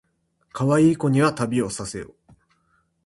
[0.51, 2.15] かわいい子には旅をさせよ